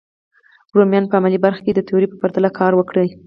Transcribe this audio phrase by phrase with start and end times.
[0.75, 2.95] رومیانو په عملي برخه کې د تیوري په پرتله کار وکړ.